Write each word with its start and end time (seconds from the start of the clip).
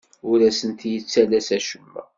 Ur 0.29 0.39
asent-yettalas 0.49 1.49
acemma. 1.57 2.03